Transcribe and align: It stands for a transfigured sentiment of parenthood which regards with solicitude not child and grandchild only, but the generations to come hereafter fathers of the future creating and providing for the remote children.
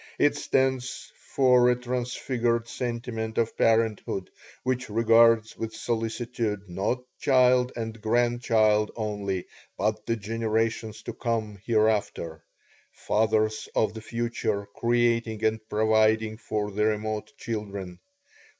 It 0.17 0.35
stands 0.35 1.11
for 1.15 1.69
a 1.69 1.75
transfigured 1.75 2.67
sentiment 2.67 3.37
of 3.37 3.55
parenthood 3.55 4.31
which 4.63 4.89
regards 4.89 5.55
with 5.55 5.75
solicitude 5.75 6.67
not 6.67 7.03
child 7.19 7.71
and 7.75 8.01
grandchild 8.01 8.89
only, 8.95 9.45
but 9.77 10.07
the 10.07 10.15
generations 10.15 11.03
to 11.03 11.13
come 11.13 11.59
hereafter 11.63 12.43
fathers 12.91 13.69
of 13.75 13.93
the 13.93 14.01
future 14.01 14.67
creating 14.73 15.43
and 15.45 15.59
providing 15.69 16.37
for 16.37 16.71
the 16.71 16.85
remote 16.85 17.33
children. 17.37 17.99